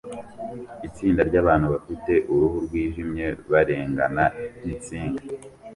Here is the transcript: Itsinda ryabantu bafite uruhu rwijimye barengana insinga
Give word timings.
Itsinda 0.87 1.21
ryabantu 1.29 1.65
bafite 1.73 2.13
uruhu 2.33 2.57
rwijimye 2.65 3.25
barengana 3.51 4.23
insinga 4.67 5.23